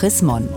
Chrismon. 0.00 0.48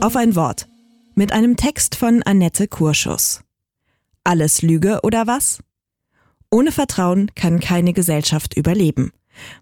Auf 0.00 0.14
ein 0.14 0.36
Wort. 0.36 0.68
Mit 1.16 1.32
einem 1.32 1.56
Text 1.56 1.96
von 1.96 2.22
Annette 2.22 2.68
Kurschus. 2.68 3.40
Alles 4.22 4.62
Lüge 4.62 5.00
oder 5.02 5.26
was? 5.26 5.58
Ohne 6.52 6.70
Vertrauen 6.70 7.34
kann 7.34 7.58
keine 7.58 7.92
Gesellschaft 7.92 8.56
überleben. 8.56 9.10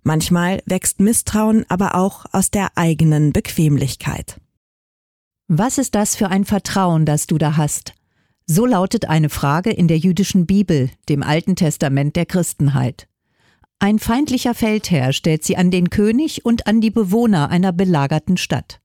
Manchmal 0.03 0.63
wächst 0.67 1.01
Misstrauen 1.01 1.65
aber 1.71 1.95
auch 1.95 2.27
aus 2.33 2.51
der 2.51 2.77
eigenen 2.77 3.33
Bequemlichkeit. 3.33 4.39
Was 5.49 5.79
ist 5.79 5.95
das 5.95 6.17
für 6.17 6.29
ein 6.29 6.45
Vertrauen, 6.45 7.07
das 7.07 7.27
du 7.27 7.39
da 7.39 7.57
hast? 7.57 7.95
So 8.45 8.67
lautet 8.67 9.09
eine 9.09 9.31
Frage 9.31 9.71
in 9.71 9.89
der 9.89 9.97
jüdischen 9.97 10.45
Bibel, 10.45 10.91
dem 11.09 11.23
Alten 11.23 11.57
Testament 11.57 12.15
der 12.15 12.27
Christenheit. 12.27 13.09
Ein 13.79 13.99
feindlicher 13.99 14.55
Feldherr 14.55 15.13
stellt 15.13 15.45
sie 15.45 15.57
an 15.57 15.71
den 15.71 15.91
König 15.91 16.45
und 16.45 16.67
an 16.67 16.81
die 16.81 16.91
Bewohner 16.91 17.51
einer 17.51 17.73
belagerten 17.73 18.37
Stadt. 18.37 18.81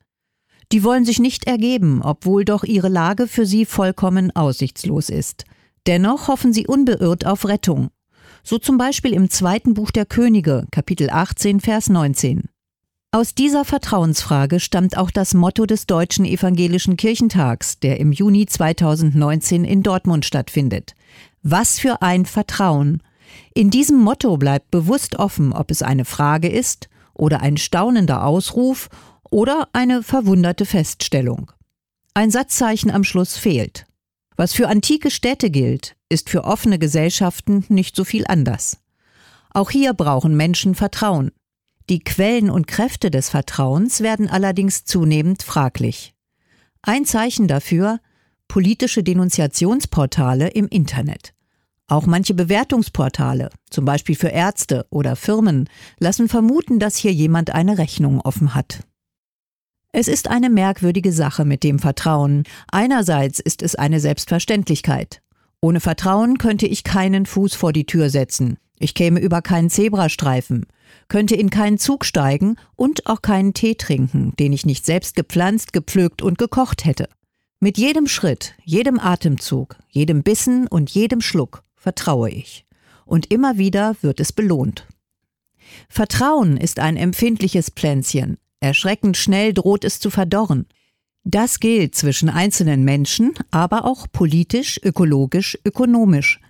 Die 0.71 0.83
wollen 0.83 1.05
sich 1.05 1.19
nicht 1.19 1.45
ergeben, 1.45 2.01
obwohl 2.01 2.43
doch 2.43 2.63
ihre 2.63 2.89
Lage 2.89 3.27
für 3.27 3.45
sie 3.45 3.65
vollkommen 3.65 4.35
aussichtslos 4.35 5.09
ist. 5.09 5.45
Dennoch 5.85 6.27
hoffen 6.27 6.51
sie 6.51 6.67
unbeirrt 6.67 7.25
auf 7.25 7.47
Rettung. 7.47 7.89
So 8.43 8.57
zum 8.57 8.77
Beispiel 8.77 9.13
im 9.13 9.29
zweiten 9.29 9.73
Buch 9.73 9.91
der 9.91 10.05
Könige, 10.05 10.65
Kapitel 10.71 11.09
18, 11.09 11.61
Vers 11.61 11.89
19. 11.89 12.49
Aus 13.11 13.33
dieser 13.33 13.63
Vertrauensfrage 13.63 14.59
stammt 14.59 14.97
auch 14.97 15.11
das 15.11 15.33
Motto 15.33 15.65
des 15.65 15.87
Deutschen 15.87 16.25
Evangelischen 16.25 16.97
Kirchentags, 16.97 17.79
der 17.79 17.99
im 18.01 18.11
Juni 18.11 18.45
2019 18.45 19.63
in 19.63 19.81
Dortmund 19.81 20.25
stattfindet. 20.25 20.93
Was 21.41 21.79
für 21.79 22.01
ein 22.01 22.25
Vertrauen! 22.25 23.01
In 23.53 23.69
diesem 23.69 23.97
Motto 23.99 24.37
bleibt 24.37 24.71
bewusst 24.71 25.17
offen, 25.17 25.53
ob 25.53 25.71
es 25.71 25.81
eine 25.81 26.05
Frage 26.05 26.47
ist 26.47 26.89
oder 27.13 27.41
ein 27.41 27.57
staunender 27.57 28.25
Ausruf 28.25 28.89
oder 29.29 29.67
eine 29.73 30.03
verwunderte 30.03 30.65
Feststellung. 30.65 31.51
Ein 32.13 32.31
Satzzeichen 32.31 32.91
am 32.91 33.03
Schluss 33.03 33.37
fehlt. 33.37 33.85
Was 34.35 34.53
für 34.53 34.67
antike 34.67 35.11
Städte 35.11 35.49
gilt, 35.49 35.95
ist 36.09 36.29
für 36.29 36.43
offene 36.43 36.79
Gesellschaften 36.79 37.65
nicht 37.69 37.95
so 37.95 38.03
viel 38.03 38.25
anders. 38.27 38.79
Auch 39.51 39.71
hier 39.71 39.93
brauchen 39.93 40.37
Menschen 40.37 40.75
Vertrauen. 40.75 41.31
Die 41.89 41.99
Quellen 41.99 42.49
und 42.49 42.67
Kräfte 42.67 43.09
des 43.09 43.29
Vertrauens 43.29 44.01
werden 44.01 44.29
allerdings 44.29 44.85
zunehmend 44.85 45.41
fraglich. 45.41 46.13
Ein 46.81 47.05
Zeichen 47.05 47.47
dafür 47.47 47.99
politische 48.47 49.03
Denunziationsportale 49.03 50.49
im 50.49 50.67
Internet. 50.67 51.33
Auch 51.89 52.05
manche 52.05 52.33
Bewertungsportale, 52.33 53.49
zum 53.69 53.85
Beispiel 53.85 54.15
für 54.15 54.27
Ärzte 54.27 54.85
oder 54.89 55.15
Firmen, 55.15 55.69
lassen 55.99 56.27
vermuten, 56.27 56.79
dass 56.79 56.97
hier 56.97 57.13
jemand 57.13 57.51
eine 57.51 57.77
Rechnung 57.77 58.19
offen 58.19 58.53
hat. 58.53 58.81
Es 59.93 60.09
ist 60.09 60.27
eine 60.27 60.49
merkwürdige 60.49 61.13
Sache 61.13 61.45
mit 61.45 61.63
dem 61.63 61.79
Vertrauen. 61.79 62.43
Einerseits 62.69 63.39
ist 63.39 63.61
es 63.61 63.75
eine 63.75 64.01
Selbstverständlichkeit. 64.01 65.21
Ohne 65.61 65.79
Vertrauen 65.79 66.37
könnte 66.37 66.67
ich 66.67 66.83
keinen 66.83 67.25
Fuß 67.25 67.55
vor 67.55 67.71
die 67.71 67.85
Tür 67.85 68.09
setzen. 68.09 68.57
Ich 68.79 68.93
käme 68.93 69.21
über 69.21 69.41
keinen 69.41 69.69
Zebrastreifen, 69.69 70.65
könnte 71.07 71.35
in 71.35 71.49
keinen 71.49 71.77
Zug 71.77 72.03
steigen 72.03 72.57
und 72.75 73.07
auch 73.07 73.21
keinen 73.21 73.53
Tee 73.53 73.75
trinken, 73.75 74.33
den 74.37 74.51
ich 74.51 74.65
nicht 74.65 74.85
selbst 74.85 75.15
gepflanzt, 75.15 75.71
gepflückt 75.71 76.21
und 76.21 76.37
gekocht 76.37 76.83
hätte. 76.83 77.07
Mit 77.59 77.77
jedem 77.77 78.07
Schritt, 78.07 78.53
jedem 78.63 78.99
Atemzug, 78.99 79.77
jedem 79.89 80.21
Bissen 80.21 80.67
und 80.67 80.91
jedem 80.91 81.21
Schluck 81.21 81.63
vertraue 81.87 82.29
ich. 82.29 82.65
Und 83.05 83.31
immer 83.31 83.57
wieder 83.57 83.95
wird 84.01 84.19
es 84.19 84.33
belohnt. 84.33 84.85
Vertrauen 85.87 86.57
ist 86.57 86.79
ein 86.79 86.97
empfindliches 86.97 87.71
Plänzchen. 87.71 88.37
Erschreckend 88.59 89.15
schnell 89.15 89.53
droht 89.53 89.85
es 89.85 90.01
zu 90.01 90.09
verdorren. 90.09 90.65
Das 91.23 91.61
gilt 91.61 91.95
zwischen 91.95 92.27
einzelnen 92.27 92.83
Menschen, 92.83 93.35
aber 93.51 93.85
auch 93.85 94.07
politisch, 94.11 94.81
ökologisch, 94.83 95.57
ökonomisch. 95.63 96.41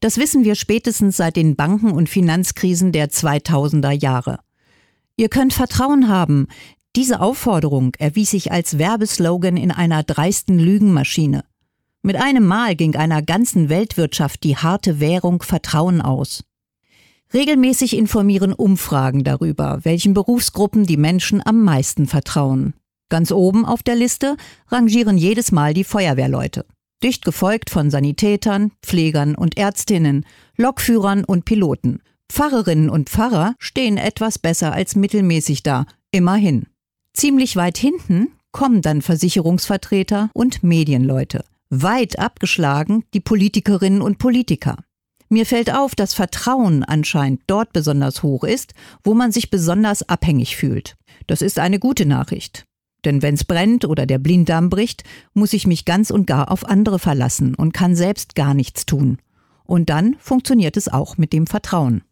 Das 0.00 0.16
wissen 0.16 0.44
wir 0.44 0.54
spätestens 0.54 1.18
seit 1.18 1.36
den 1.36 1.56
Banken- 1.56 1.92
und 1.92 2.08
Finanzkrisen 2.08 2.90
der 2.90 3.10
2000er 3.10 3.92
Jahre. 3.92 4.38
Ihr 5.18 5.28
könnt 5.28 5.52
Vertrauen 5.52 6.08
haben. 6.08 6.46
Diese 6.96 7.20
Aufforderung 7.20 7.94
erwies 7.98 8.30
sich 8.30 8.50
als 8.50 8.78
Werbeslogan 8.78 9.58
in 9.58 9.72
einer 9.72 10.02
dreisten 10.04 10.58
Lügenmaschine. 10.58 11.44
Mit 12.06 12.14
einem 12.14 12.46
Mal 12.46 12.76
ging 12.76 12.94
einer 12.94 13.20
ganzen 13.20 13.68
Weltwirtschaft 13.68 14.44
die 14.44 14.56
harte 14.56 15.00
Währung 15.00 15.42
Vertrauen 15.42 16.00
aus. 16.00 16.44
Regelmäßig 17.34 17.96
informieren 17.96 18.52
Umfragen 18.52 19.24
darüber, 19.24 19.80
welchen 19.82 20.14
Berufsgruppen 20.14 20.86
die 20.86 20.98
Menschen 20.98 21.44
am 21.44 21.64
meisten 21.64 22.06
vertrauen. 22.06 22.74
Ganz 23.08 23.32
oben 23.32 23.64
auf 23.64 23.82
der 23.82 23.96
Liste 23.96 24.36
rangieren 24.68 25.18
jedes 25.18 25.50
Mal 25.50 25.74
die 25.74 25.82
Feuerwehrleute, 25.82 26.64
dicht 27.02 27.24
gefolgt 27.24 27.70
von 27.70 27.90
Sanitätern, 27.90 28.70
Pflegern 28.84 29.34
und 29.34 29.58
Ärztinnen, 29.58 30.24
Lokführern 30.56 31.24
und 31.24 31.44
Piloten. 31.44 32.02
Pfarrerinnen 32.30 32.88
und 32.88 33.10
Pfarrer 33.10 33.56
stehen 33.58 33.96
etwas 33.96 34.38
besser 34.38 34.72
als 34.72 34.94
mittelmäßig 34.94 35.64
da, 35.64 35.86
immerhin. 36.12 36.66
Ziemlich 37.14 37.56
weit 37.56 37.78
hinten 37.78 38.28
kommen 38.52 38.80
dann 38.80 39.02
Versicherungsvertreter 39.02 40.30
und 40.34 40.62
Medienleute. 40.62 41.42
Weit 41.70 42.18
abgeschlagen 42.18 43.04
die 43.12 43.20
Politikerinnen 43.20 44.00
und 44.00 44.18
Politiker. 44.18 44.76
Mir 45.28 45.46
fällt 45.46 45.74
auf, 45.74 45.96
dass 45.96 46.14
Vertrauen 46.14 46.84
anscheinend 46.84 47.42
dort 47.48 47.72
besonders 47.72 48.22
hoch 48.22 48.44
ist, 48.44 48.74
wo 49.02 49.14
man 49.14 49.32
sich 49.32 49.50
besonders 49.50 50.08
abhängig 50.08 50.56
fühlt. 50.56 50.96
Das 51.26 51.42
ist 51.42 51.58
eine 51.58 51.80
gute 51.80 52.06
Nachricht. 52.06 52.64
Denn 53.04 53.22
wenn's 53.22 53.44
brennt 53.44 53.84
oder 53.84 54.06
der 54.06 54.18
Blinddarm 54.18 54.70
bricht, 54.70 55.02
muss 55.34 55.52
ich 55.52 55.66
mich 55.66 55.84
ganz 55.84 56.10
und 56.10 56.26
gar 56.26 56.50
auf 56.50 56.64
andere 56.64 56.98
verlassen 56.98 57.54
und 57.54 57.72
kann 57.72 57.96
selbst 57.96 58.36
gar 58.36 58.54
nichts 58.54 58.86
tun. 58.86 59.18
Und 59.64 59.90
dann 59.90 60.16
funktioniert 60.20 60.76
es 60.76 60.88
auch 60.88 61.18
mit 61.18 61.32
dem 61.32 61.48
Vertrauen. 61.48 62.02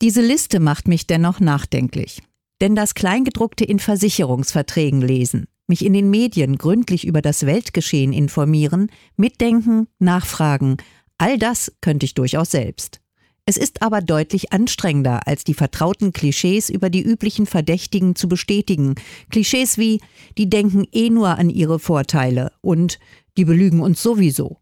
Diese 0.00 0.22
Liste 0.22 0.58
macht 0.58 0.88
mich 0.88 1.06
dennoch 1.06 1.40
nachdenklich. 1.40 2.22
Denn 2.60 2.74
das 2.74 2.94
Kleingedruckte 2.94 3.64
in 3.64 3.78
Versicherungsverträgen 3.78 5.02
lesen, 5.02 5.46
mich 5.72 5.86
in 5.86 5.94
den 5.94 6.10
Medien 6.10 6.58
gründlich 6.58 7.06
über 7.06 7.22
das 7.22 7.46
Weltgeschehen 7.46 8.12
informieren, 8.12 8.90
mitdenken, 9.16 9.88
nachfragen, 9.98 10.76
all 11.16 11.38
das 11.38 11.72
könnte 11.80 12.04
ich 12.04 12.12
durchaus 12.12 12.50
selbst. 12.50 13.00
Es 13.46 13.56
ist 13.56 13.80
aber 13.80 14.02
deutlich 14.02 14.52
anstrengender, 14.52 15.26
als 15.26 15.44
die 15.44 15.54
vertrauten 15.54 16.12
Klischees 16.12 16.68
über 16.68 16.90
die 16.90 17.00
üblichen 17.00 17.46
Verdächtigen 17.46 18.14
zu 18.14 18.28
bestätigen. 18.28 18.96
Klischees 19.30 19.78
wie, 19.78 20.02
die 20.36 20.50
denken 20.50 20.86
eh 20.92 21.08
nur 21.08 21.38
an 21.38 21.48
ihre 21.48 21.78
Vorteile 21.78 22.52
und 22.60 22.98
die 23.38 23.46
belügen 23.46 23.80
uns 23.80 24.02
sowieso. 24.02 24.58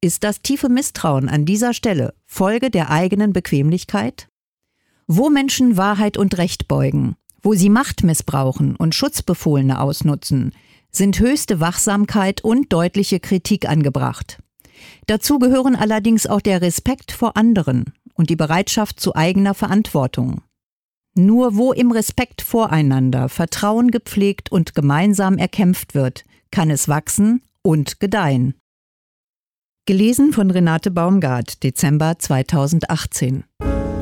Ist 0.00 0.22
das 0.22 0.40
tiefe 0.40 0.68
Misstrauen 0.68 1.28
an 1.28 1.46
dieser 1.46 1.74
Stelle 1.74 2.14
Folge 2.26 2.70
der 2.70 2.90
eigenen 2.90 3.32
Bequemlichkeit? 3.32 4.28
Wo 5.08 5.30
Menschen 5.30 5.76
Wahrheit 5.76 6.16
und 6.16 6.38
Recht 6.38 6.68
beugen, 6.68 7.16
wo 7.44 7.54
sie 7.54 7.68
Macht 7.68 8.02
missbrauchen 8.02 8.74
und 8.74 8.94
Schutzbefohlene 8.94 9.80
ausnutzen, 9.80 10.52
sind 10.90 11.20
höchste 11.20 11.60
Wachsamkeit 11.60 12.42
und 12.42 12.72
deutliche 12.72 13.20
Kritik 13.20 13.68
angebracht. 13.68 14.38
Dazu 15.06 15.38
gehören 15.38 15.76
allerdings 15.76 16.26
auch 16.26 16.40
der 16.40 16.62
Respekt 16.62 17.12
vor 17.12 17.36
anderen 17.36 17.92
und 18.14 18.30
die 18.30 18.36
Bereitschaft 18.36 18.98
zu 18.98 19.14
eigener 19.14 19.54
Verantwortung. 19.54 20.40
Nur 21.16 21.56
wo 21.56 21.72
im 21.72 21.92
Respekt 21.92 22.42
voreinander 22.42 23.28
Vertrauen 23.28 23.90
gepflegt 23.90 24.50
und 24.50 24.74
gemeinsam 24.74 25.38
erkämpft 25.38 25.94
wird, 25.94 26.24
kann 26.50 26.70
es 26.70 26.88
wachsen 26.88 27.42
und 27.62 28.00
gedeihen. 28.00 28.54
Gelesen 29.86 30.32
von 30.32 30.50
Renate 30.50 30.90
Baumgart, 30.90 31.62
Dezember 31.62 32.18
2018. 32.18 33.44